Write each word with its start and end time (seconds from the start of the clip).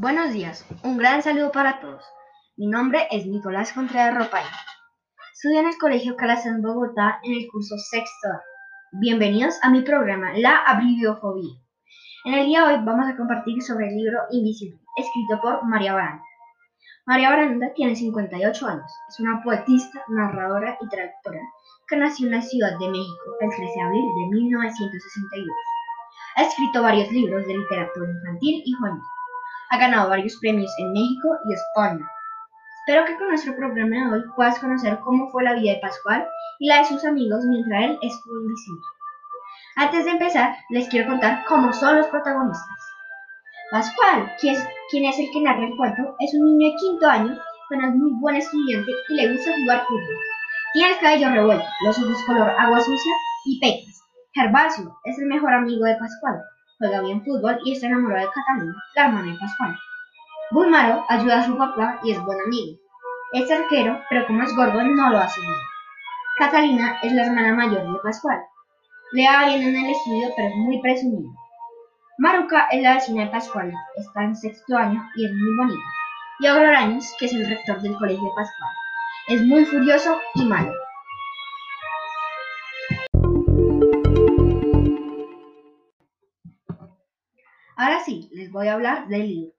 Buenos 0.00 0.32
días, 0.32 0.64
un 0.82 0.96
gran 0.96 1.22
saludo 1.22 1.52
para 1.52 1.78
todos. 1.78 2.02
Mi 2.56 2.68
nombre 2.68 3.06
es 3.10 3.26
Nicolás 3.26 3.74
Contreras 3.74 4.16
Ropay. 4.16 4.44
Estudio 5.34 5.60
en 5.60 5.66
el 5.66 5.76
Colegio 5.76 6.16
Calazán 6.16 6.62
Bogotá 6.62 7.20
en 7.22 7.34
el 7.34 7.46
curso 7.52 7.76
sexto. 7.76 8.28
Bienvenidos 8.92 9.58
a 9.60 9.68
mi 9.68 9.82
programa 9.82 10.32
La 10.38 10.56
Abribiofobia. 10.56 11.52
En 12.24 12.32
el 12.32 12.46
día 12.46 12.64
de 12.64 12.76
hoy 12.76 12.80
vamos 12.82 13.10
a 13.10 13.16
compartir 13.18 13.60
sobre 13.60 13.88
el 13.88 13.96
libro 13.98 14.20
Invisible, 14.30 14.80
escrito 14.96 15.38
por 15.42 15.66
María 15.66 15.92
Baranda. 15.92 16.24
María 17.04 17.28
Baranda 17.28 17.70
tiene 17.74 17.94
58 17.94 18.66
años, 18.68 18.90
es 19.06 19.20
una 19.20 19.42
poetista, 19.42 20.02
narradora 20.08 20.78
y 20.80 20.88
traductora 20.88 21.42
que 21.86 21.98
nació 21.98 22.28
en 22.28 22.36
la 22.36 22.40
Ciudad 22.40 22.78
de 22.78 22.88
México 22.88 23.36
el 23.38 23.50
13 23.50 23.64
de 23.70 23.82
abril 23.82 24.04
de 24.16 24.34
1962. 24.34 25.56
Ha 26.36 26.42
escrito 26.44 26.82
varios 26.82 27.12
libros 27.12 27.46
de 27.46 27.54
literatura 27.54 28.10
infantil 28.10 28.62
y 28.64 28.72
juvenil 28.72 29.02
ha 29.70 29.78
ganado 29.78 30.10
varios 30.10 30.36
premios 30.36 30.72
en 30.78 30.92
México 30.92 31.38
y 31.48 31.54
España. 31.54 32.06
Espero 32.80 33.06
que 33.06 33.16
con 33.16 33.28
nuestro 33.28 33.54
programa 33.54 33.96
de 33.96 34.12
hoy 34.12 34.24
puedas 34.34 34.58
conocer 34.58 34.98
cómo 35.00 35.30
fue 35.30 35.44
la 35.44 35.54
vida 35.54 35.74
de 35.74 35.80
Pascual 35.80 36.26
y 36.58 36.66
la 36.66 36.78
de 36.78 36.86
sus 36.86 37.04
amigos 37.04 37.44
mientras 37.46 37.84
él 37.84 37.98
estuvo 38.02 38.40
invisible. 38.40 38.82
Antes 39.76 40.04
de 40.04 40.10
empezar, 40.10 40.56
les 40.70 40.88
quiero 40.88 41.08
contar 41.08 41.44
cómo 41.46 41.72
son 41.72 41.98
los 41.98 42.06
protagonistas. 42.08 42.66
Pascual, 43.70 44.32
quien 44.40 44.56
es, 44.56 45.18
el 45.18 45.30
que 45.32 45.40
narra 45.40 45.64
el 45.64 45.76
cuento, 45.76 46.16
es 46.18 46.34
un 46.34 46.44
niño 46.46 46.72
de 46.72 46.76
quinto 46.76 47.06
año, 47.06 47.38
pero 47.68 47.86
es 47.86 47.94
muy 47.94 48.10
buen 48.20 48.36
estudiante 48.36 48.90
y 49.08 49.14
le 49.14 49.32
gusta 49.32 49.54
jugar 49.54 49.84
fútbol. 49.86 50.16
Tiene 50.72 50.92
el 50.92 50.98
cabello 50.98 51.30
revuelto, 51.30 51.66
los 51.84 51.98
ojos 51.98 52.24
color 52.26 52.50
agua 52.58 52.80
sucia 52.80 53.12
y 53.44 53.60
pecas. 53.60 54.02
Gervasio 54.34 54.96
es 55.04 55.18
el 55.20 55.26
mejor 55.26 55.52
amigo 55.52 55.84
de 55.84 55.96
Pascual, 55.96 56.42
juega 56.80 57.02
bien 57.02 57.22
fútbol 57.22 57.58
y 57.62 57.72
está 57.72 57.86
enamorado 57.86 58.26
de 58.26 58.32
Catalina, 58.32 58.74
la 58.96 59.04
hermana 59.04 59.32
de 59.32 59.38
Pascual. 59.38 59.78
Bulmaro 60.50 61.04
ayuda 61.10 61.40
a 61.40 61.44
su 61.44 61.56
papá 61.56 62.00
y 62.02 62.12
es 62.12 62.20
buen 62.24 62.40
amigo. 62.40 62.78
Es 63.34 63.50
arquero, 63.50 64.00
pero 64.08 64.26
como 64.26 64.42
es 64.42 64.56
gordo 64.56 64.82
no 64.82 65.10
lo 65.10 65.18
hace 65.18 65.40
bien. 65.42 65.54
Catalina 66.38 66.98
es 67.02 67.12
la 67.12 67.26
hermana 67.26 67.54
mayor 67.54 67.82
de 67.82 67.98
Pascual. 68.02 68.40
Le 69.12 69.26
va 69.28 69.44
bien 69.44 69.62
en 69.62 69.76
el 69.76 69.90
estudio, 69.90 70.28
pero 70.34 70.48
es 70.48 70.56
muy 70.56 70.80
presumido. 70.80 71.30
Maruca 72.18 72.66
es 72.70 72.82
la 72.82 72.94
vecina 72.94 73.24
de 73.24 73.30
Pascual, 73.30 73.72
está 73.96 74.24
en 74.24 74.34
sexto 74.34 74.76
año 74.76 75.06
y 75.16 75.26
es 75.26 75.32
muy 75.32 75.56
bonita. 75.56 75.88
Y 76.38 76.46
Agroraños, 76.46 77.14
que 77.18 77.26
es 77.26 77.32
el 77.34 77.46
rector 77.46 77.80
del 77.82 77.96
colegio 77.96 78.24
de 78.24 78.34
Pascual, 78.34 78.70
es 79.28 79.42
muy 79.42 79.64
furioso 79.66 80.18
y 80.34 80.46
malo. 80.46 80.72
Ahora 87.80 88.04
sí, 88.04 88.28
les 88.32 88.52
voy 88.52 88.68
a 88.68 88.74
hablar 88.74 89.08
del 89.08 89.26
libro. 89.26 89.52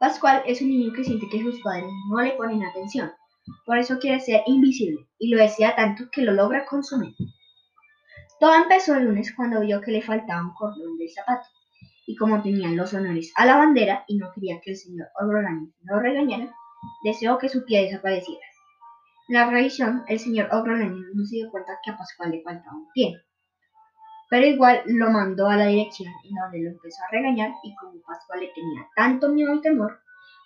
Pascual 0.00 0.42
es 0.44 0.60
un 0.60 0.70
niño 0.70 0.92
que 0.92 1.04
siente 1.04 1.28
que 1.28 1.40
sus 1.40 1.60
padres 1.62 1.88
no 2.10 2.20
le 2.20 2.32
ponen 2.32 2.64
atención, 2.64 3.12
por 3.64 3.78
eso 3.78 4.00
quiere 4.00 4.18
ser 4.18 4.42
invisible 4.46 5.06
y 5.20 5.28
lo 5.28 5.40
desea 5.40 5.76
tanto 5.76 6.10
que 6.10 6.22
lo 6.22 6.32
logra 6.32 6.66
consumir. 6.66 7.14
Todo 8.40 8.56
empezó 8.56 8.96
el 8.96 9.04
lunes 9.04 9.32
cuando 9.36 9.60
vio 9.60 9.80
que 9.80 9.92
le 9.92 10.02
faltaba 10.02 10.42
un 10.42 10.52
cordón 10.52 10.98
del 10.98 11.10
zapato, 11.10 11.46
y 12.08 12.16
como 12.16 12.42
tenían 12.42 12.76
los 12.76 12.92
honores 12.92 13.32
a 13.36 13.46
la 13.46 13.56
bandera 13.56 14.04
y 14.08 14.16
no 14.16 14.32
quería 14.34 14.60
que 14.60 14.72
el 14.72 14.76
señor 14.76 15.06
Ogrolaño 15.22 15.68
lo 15.84 16.00
regañara, 16.00 16.52
deseó 17.04 17.38
que 17.38 17.48
su 17.48 17.64
pie 17.64 17.82
desapareciera. 17.82 18.44
En 19.28 19.36
la 19.36 19.48
revisión, 19.48 20.02
el 20.08 20.18
señor 20.18 20.48
Ogrolaño 20.50 21.04
no 21.14 21.24
se 21.24 21.36
dio 21.36 21.52
cuenta 21.52 21.78
que 21.84 21.92
a 21.92 21.96
Pascual 21.96 22.32
le 22.32 22.42
faltaba 22.42 22.76
un 22.76 22.90
pie 22.92 23.14
pero 24.34 24.48
igual 24.48 24.82
lo 24.86 25.12
mandó 25.12 25.46
a 25.48 25.56
la 25.56 25.66
dirección 25.66 26.12
y 26.24 26.34
donde 26.34 26.64
lo 26.64 26.70
empezó 26.70 27.00
a 27.04 27.12
regañar 27.12 27.52
y 27.62 27.72
como 27.76 28.02
Pascual 28.04 28.40
le 28.40 28.48
tenía 28.48 28.84
tanto 28.96 29.28
miedo 29.28 29.54
y 29.54 29.60
temor, 29.60 30.00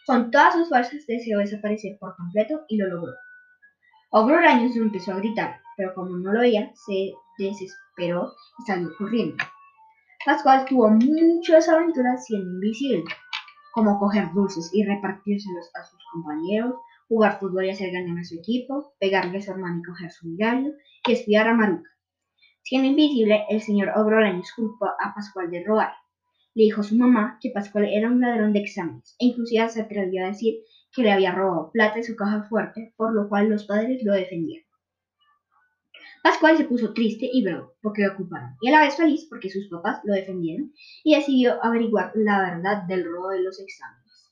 con 0.06 0.30
todas 0.30 0.52
sus 0.52 0.68
fuerzas 0.68 1.06
deseó 1.06 1.38
desaparecer 1.38 1.96
por 1.98 2.14
completo 2.14 2.66
y 2.68 2.76
lo 2.76 2.86
logró. 2.88 3.14
Ogro 4.10 4.36
Araños 4.36 4.76
empezó 4.76 5.12
a 5.12 5.16
gritar, 5.20 5.62
pero 5.78 5.94
como 5.94 6.18
no 6.18 6.34
lo 6.34 6.40
veía, 6.40 6.70
se 6.74 7.14
desesperó 7.38 8.30
y 8.58 8.66
salió 8.66 8.90
corriendo. 8.98 9.42
Pascual 10.26 10.66
tuvo 10.66 10.90
muchas 10.90 11.66
aventuras 11.70 12.26
siendo 12.26 12.46
invisible, 12.46 13.04
como 13.72 13.98
coger 13.98 14.30
dulces 14.34 14.68
y 14.74 14.84
repartírselos 14.84 15.70
a 15.74 15.82
sus 15.82 15.98
compañeros, 16.12 16.74
jugar 17.08 17.40
fútbol 17.40 17.64
y 17.64 17.70
hacer 17.70 17.90
ganar 17.90 18.18
a 18.18 18.24
su 18.24 18.34
equipo, 18.34 18.92
pegarle 19.00 19.38
a 19.38 19.40
su 19.40 19.50
hermano 19.50 19.78
y 19.78 19.84
coger 19.84 20.12
su 20.12 20.28
diario, 20.36 20.74
y 21.06 21.12
espiar 21.12 21.48
a 21.48 21.54
Maruca. 21.54 21.88
Siendo 22.68 22.88
invisible, 22.88 23.46
el 23.48 23.62
señor 23.62 23.92
Ogroleños 23.96 24.52
culpó 24.54 24.88
a 24.88 25.14
Pascual 25.14 25.50
de 25.50 25.64
robar. 25.64 25.94
Le 26.52 26.64
dijo 26.64 26.82
a 26.82 26.84
su 26.84 26.96
mamá 26.96 27.38
que 27.40 27.50
Pascual 27.50 27.86
era 27.86 28.10
un 28.10 28.20
ladrón 28.20 28.52
de 28.52 28.58
exámenes 28.58 29.16
e 29.18 29.24
inclusive 29.24 29.70
se 29.70 29.80
atrevió 29.80 30.22
a 30.22 30.28
decir 30.28 30.56
que 30.92 31.00
le 31.00 31.10
había 31.10 31.32
robado 31.32 31.70
plata 31.72 31.94
de 31.94 32.02
su 32.02 32.14
caja 32.14 32.42
fuerte, 32.42 32.92
por 32.98 33.14
lo 33.14 33.26
cual 33.30 33.48
los 33.48 33.64
padres 33.64 34.02
lo 34.04 34.12
defendieron. 34.12 34.66
Pascual 36.22 36.58
se 36.58 36.64
puso 36.64 36.92
triste 36.92 37.26
y 37.32 37.42
bravo 37.42 37.72
porque 37.80 38.02
lo 38.02 38.12
ocuparon, 38.12 38.56
y 38.60 38.68
a 38.68 38.72
la 38.72 38.80
vez 38.80 38.98
feliz 38.98 39.26
porque 39.30 39.48
sus 39.48 39.66
papás 39.70 40.02
lo 40.04 40.12
defendieron 40.12 40.74
y 41.04 41.16
decidió 41.16 41.64
averiguar 41.64 42.12
la 42.16 42.42
verdad 42.42 42.82
del 42.82 43.06
robo 43.06 43.30
de 43.30 43.44
los 43.44 43.58
exámenes. 43.58 44.30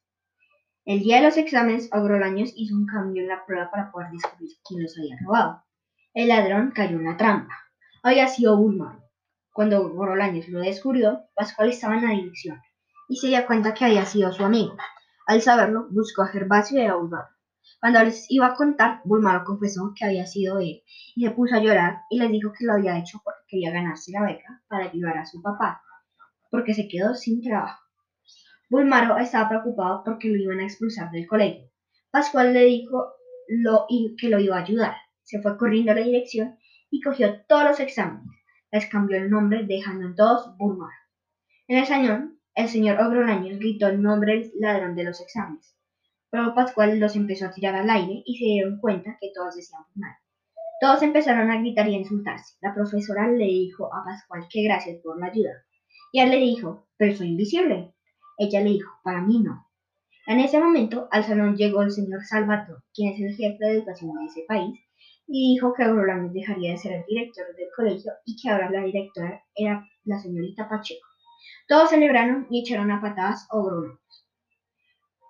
El 0.85 1.01
día 1.01 1.17
de 1.17 1.23
los 1.23 1.39
exámenes, 1.39 1.89
Ogrolaños 1.91 2.53
hizo 2.55 2.75
un 2.75 2.85
cambio 2.85 3.23
en 3.23 3.29
la 3.29 3.47
prueba 3.47 3.71
para 3.71 3.91
poder 3.91 4.11
descubrir 4.13 4.51
quién 4.69 4.83
los 4.83 4.95
había 4.99 5.17
robado. 5.25 5.63
El 6.13 6.29
ladrón 6.29 6.73
cayó 6.75 6.99
en 6.99 7.05
la 7.05 7.17
trampa 7.17 7.66
había 8.09 8.29
sido 8.29 8.57
Bulmaro. 8.57 9.03
Cuando 9.53 9.93
Borolaños 9.93 10.47
lo 10.49 10.61
descubrió, 10.61 11.25
Pascual 11.35 11.71
estaba 11.71 11.97
en 11.97 12.05
la 12.05 12.13
dirección 12.13 12.61
y 13.09 13.17
se 13.17 13.27
dio 13.27 13.45
cuenta 13.47 13.75
que 13.75 13.85
había 13.85 14.07
sido 14.07 14.33
su 14.33 14.45
amigo. 14.45 14.77
Al 15.27 15.43
saberlo, 15.43 15.89
buscó 15.91 16.23
a 16.23 16.29
Gervasio 16.29 16.81
y 16.81 16.87
a 16.87 16.95
Bulmaro. 16.95 17.27
Cuando 17.81 18.05
les 18.05 18.31
iba 18.31 18.47
a 18.47 18.55
contar, 18.55 19.01
Bulmaro 19.05 19.45
confesó 19.45 19.93
que 19.97 20.05
había 20.05 20.25
sido 20.25 20.61
él 20.61 20.85
y 21.17 21.25
se 21.25 21.33
puso 21.33 21.57
a 21.57 21.61
llorar 21.61 22.03
y 22.09 22.21
les 22.21 22.31
dijo 22.31 22.53
que 22.57 22.65
lo 22.65 22.75
había 22.75 22.97
hecho 22.97 23.21
porque 23.25 23.41
quería 23.49 23.73
ganarse 23.73 24.13
la 24.13 24.23
beca 24.23 24.63
para 24.69 24.85
ayudar 24.85 25.19
a 25.19 25.27
su 25.27 25.43
papá, 25.43 25.83
porque 26.49 26.75
se 26.75 26.87
quedó 26.87 27.17
sin 27.17 27.43
trabajo. 27.43 27.83
Bulmaro 28.71 29.19
estaba 29.19 29.49
preocupado 29.49 30.03
porque 30.05 30.29
lo 30.29 30.37
iban 30.37 30.61
a 30.61 30.65
expulsar 30.65 31.11
del 31.11 31.27
colegio. 31.27 31.73
Pascual 32.13 32.53
le 32.53 32.67
dijo 32.67 33.15
lo, 33.49 33.87
que 34.17 34.29
lo 34.29 34.39
iba 34.39 34.59
a 34.59 34.63
ayudar. 34.63 34.95
Se 35.25 35.43
fue 35.43 35.59
corriendo 35.59 35.91
a 35.91 35.97
la 35.97 36.03
dirección 36.03 36.57
y 36.97 37.01
cogió 37.03 37.43
todos 37.47 37.65
los 37.65 37.81
exámenes. 37.81 38.27
Les 38.73 38.87
cambió 38.87 39.19
el 39.19 39.29
nombre 39.29 39.65
dejando 39.67 40.15
todos 40.15 40.57
Burmar. 40.57 40.95
En 41.69 41.79
el 41.79 41.87
salón, 41.87 42.41
el 42.55 42.69
señor 42.69 42.99
Ogronaños 43.01 43.59
gritó 43.59 43.89
el 43.89 44.01
nombre 44.01 44.41
del 44.41 44.53
ladrón 44.59 44.97
de 44.97 45.05
los 45.05 45.21
exámenes. 45.21 45.77
Pero 46.31 46.55
Pascual 46.55 46.99
los 46.99 47.15
empezó 47.15 47.47
a 47.47 47.53
tirar 47.53 47.75
al 47.75 47.91
aire 47.91 48.23
y 48.25 48.39
se 48.39 48.45
dieron 48.45 48.79
cuenta 48.81 49.19
que 49.21 49.31
todos 49.35 49.57
decían 49.57 49.83
Burmar. 49.95 50.17
Todos 50.81 51.03
empezaron 51.03 51.51
a 51.51 51.59
gritar 51.59 51.89
y 51.89 51.97
a 51.97 51.99
insultarse. 51.99 52.57
La 52.63 52.75
profesora 52.75 53.29
le 53.29 53.45
dijo 53.45 53.93
a 53.95 54.05
Pascual 54.05 54.47
que 54.51 54.63
gracias 54.63 54.99
por 55.03 55.21
la 55.21 55.27
ayuda. 55.27 55.65
Y 56.13 56.21
él 56.21 56.31
le 56.31 56.39
dijo, 56.39 56.89
pero 56.97 57.15
soy 57.15 57.29
invisible. 57.29 57.95
Ella 58.39 58.61
le 58.61 58.71
dijo, 58.71 58.91
para 59.03 59.21
mí 59.21 59.41
no. 59.41 59.67
En 60.27 60.41
ese 60.41 60.59
momento 60.59 61.09
al 61.11 61.25
salón 61.25 61.57
llegó 61.57 61.83
el 61.83 61.91
señor 61.91 62.25
Salvatore, 62.25 62.83
quien 62.95 63.13
es 63.13 63.21
el 63.21 63.37
jefe 63.37 63.65
de 63.65 63.73
educación 63.73 64.15
de 64.15 64.25
ese 64.27 64.45
país, 64.49 64.81
y 65.27 65.55
dijo 65.55 65.73
que 65.75 65.85
Aurolanes 65.85 66.33
dejaría 66.33 66.73
de 66.73 66.79
ser 66.79 66.93
el 66.93 67.05
director 67.07 67.47
del 67.57 67.69
colegio 67.75 68.13
y 68.25 68.37
que 68.37 68.49
ahora 68.49 68.71
la 68.71 68.83
directora 68.83 69.45
era 69.55 69.89
la 70.05 70.19
señorita 70.19 70.69
Pacheco. 70.69 71.07
Todos 71.69 71.91
celebraron 71.91 72.47
y 72.51 72.61
echaron 72.61 72.91
a 72.91 73.01
patadas 73.01 73.49
a 73.51 73.57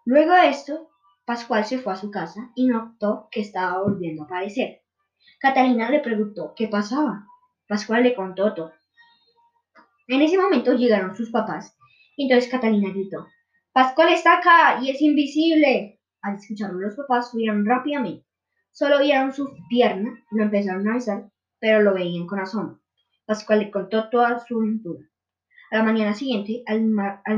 Luego 0.05 0.33
de 0.33 0.49
esto, 0.49 0.91
Pascual 1.25 1.65
se 1.65 1.79
fue 1.79 1.93
a 1.93 1.97
su 1.97 2.11
casa 2.11 2.51
y 2.55 2.67
notó 2.67 3.29
que 3.31 3.41
estaba 3.41 3.83
volviendo 3.83 4.23
a 4.23 4.27
aparecer. 4.27 4.83
Catalina 5.41 5.91
le 5.91 6.01
preguntó 6.01 6.55
qué 6.55 6.69
pasaba. 6.69 7.27
Pascual 7.67 8.05
le 8.05 8.15
contó 8.15 8.55
todo. 8.55 8.73
En 10.09 10.23
ese 10.23 10.39
momento 10.39 10.75
llegaron 10.75 11.17
sus 11.17 11.31
papás 11.31 11.77
entonces 12.17 12.51
Catalina 12.51 12.91
gritó, 12.91 13.27
Pascual 13.73 14.13
está 14.13 14.39
acá 14.39 14.81
y 14.83 14.91
es 14.91 15.03
invisible. 15.03 16.01
Al 16.23 16.37
escucharlo 16.37 16.81
los 16.81 16.97
papás 16.97 17.31
subieron 17.31 17.65
rápidamente. 17.67 18.26
Solo 18.79 19.01
vieron 19.01 19.33
su 19.33 19.57
pierna, 19.71 20.23
lo 20.31 20.43
empezaron 20.43 20.87
a 20.87 20.97
besar, 20.97 21.31
pero 21.59 21.81
lo 21.81 21.95
veían 21.95 22.27
con 22.27 22.41
asombro. 22.41 22.79
Pascual 23.25 23.61
le 23.61 23.71
contó 23.71 24.11
toda 24.11 24.39
su 24.39 24.59
aventura. 24.59 25.01
A 25.71 25.79
la 25.79 25.83
mañana 25.83 26.13
siguiente, 26.13 26.63
al, 26.67 26.83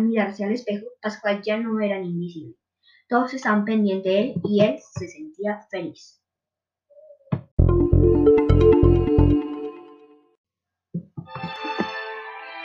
mirarse 0.00 0.44
al 0.44 0.50
espejo, 0.50 0.86
Pascual 1.00 1.40
ya 1.44 1.56
no 1.56 1.78
era 1.78 2.00
ni 2.00 2.08
invisible. 2.08 2.56
Todos 3.08 3.34
estaban 3.34 3.64
pendientes 3.64 4.12
de 4.12 4.18
él 4.18 4.34
y 4.42 4.64
él 4.64 4.78
se 4.80 5.06
sentía 5.06 5.60
feliz. 5.70 6.20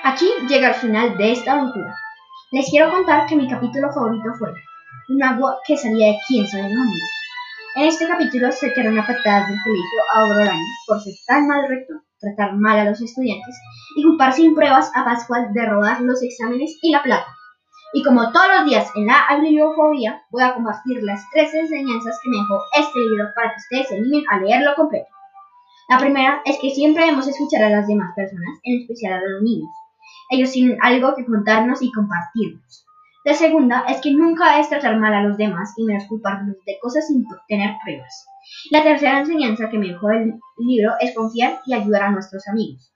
Aquí 0.03 0.25
llega 0.49 0.69
el 0.69 0.75
final 0.81 1.15
de 1.19 1.31
esta 1.31 1.59
aventura. 1.59 1.95
Les 2.51 2.67
quiero 2.71 2.89
contar 2.89 3.27
que 3.27 3.35
mi 3.35 3.47
capítulo 3.47 3.93
favorito 3.93 4.33
fue 4.39 4.49
un 5.09 5.21
agua 5.21 5.59
que 5.67 5.77
salía 5.77 6.07
de 6.07 6.17
quién 6.27 6.47
sabe 6.47 6.73
dónde. 6.73 7.22
En 7.75 7.87
este 7.87 8.07
capítulo 8.07 8.51
se 8.51 8.71
quedaron 8.71 8.99
a 8.99 9.07
patadas 9.07 9.49
del 9.49 9.57
colegio 9.63 9.99
a 10.13 10.19
Aurorán 10.19 10.61
por 10.85 11.01
ser 11.01 11.15
tan 11.25 11.47
mal 11.47 11.67
rector, 11.67 12.03
tratar 12.19 12.53
mal 12.55 12.77
a 12.77 12.85
los 12.85 13.01
estudiantes 13.01 13.55
y 13.95 14.03
culpar 14.03 14.31
sin 14.31 14.53
pruebas 14.53 14.91
a 14.93 15.03
Pascual 15.03 15.51
de 15.53 15.65
robar 15.65 15.99
los 16.01 16.21
exámenes 16.21 16.77
y 16.83 16.91
la 16.91 17.01
plata. 17.01 17.25
Y 17.93 18.03
como 18.03 18.31
todos 18.31 18.45
los 18.57 18.65
días 18.65 18.91
en 18.95 19.07
la 19.07 19.25
bibliofobia, 19.41 20.21
voy 20.29 20.43
a 20.43 20.53
compartir 20.53 21.01
las 21.01 21.25
tres 21.33 21.51
enseñanzas 21.55 22.19
que 22.21 22.29
me 22.29 22.37
dejó 22.37 22.59
este 22.79 22.99
libro 22.99 23.29
para 23.33 23.49
que 23.49 23.57
ustedes 23.57 23.87
se 23.87 23.97
animen 23.97 24.23
a 24.29 24.39
leerlo 24.39 24.75
completo. 24.75 25.07
La 25.89 25.97
primera 25.97 26.43
es 26.45 26.59
que 26.59 26.69
siempre 26.69 27.05
debemos 27.05 27.27
escuchar 27.27 27.63
a 27.63 27.69
las 27.69 27.87
demás 27.87 28.13
personas, 28.15 28.59
en 28.61 28.81
especial 28.81 29.13
a 29.13 29.21
los 29.27 29.41
niños. 29.41 29.71
Ellos 30.29 30.51
tienen 30.51 30.77
algo 30.79 31.15
que 31.15 31.25
contarnos 31.25 31.81
y 31.81 31.91
compartirnos. 31.91 32.85
La 33.23 33.33
segunda 33.33 33.85
es 33.87 34.01
que 34.01 34.11
nunca 34.11 34.51
debes 34.51 34.69
tratar 34.69 34.97
mal 34.99 35.13
a 35.13 35.23
los 35.23 35.37
demás 35.37 35.73
y 35.77 35.85
menos 35.85 36.05
culparlos 36.07 36.57
de 36.65 36.77
cosas 36.81 37.07
sin 37.07 37.25
tener 37.47 37.77
pruebas. 37.83 38.25
La 38.71 38.83
tercera 38.83 39.19
enseñanza 39.19 39.69
que 39.69 39.77
me 39.77 39.87
dejó 39.87 40.11
el 40.11 40.33
libro 40.57 40.93
es 40.99 41.15
confiar 41.15 41.61
y 41.65 41.73
ayudar 41.73 42.03
a 42.03 42.11
nuestros 42.11 42.45
amigos. 42.47 42.93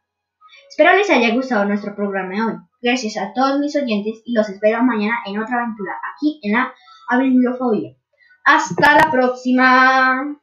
Espero 0.70 0.96
les 0.96 1.10
haya 1.10 1.34
gustado 1.34 1.66
nuestro 1.66 1.96
programa 1.96 2.36
de 2.36 2.42
hoy. 2.42 2.54
Gracias 2.82 3.18
a 3.18 3.34
todos 3.34 3.60
mis 3.60 3.76
oyentes 3.76 4.22
y 4.26 4.34
los 4.34 4.50
espero 4.50 4.84
mañana 4.84 5.16
en 5.26 5.40
otra 5.40 5.64
aventura 5.64 5.94
aquí 6.14 6.40
en 6.44 6.54
la 6.54 6.74
Bibliofobia. 7.18 7.96
Hasta 8.44 8.96
la 8.96 9.10
próxima. 9.12 10.38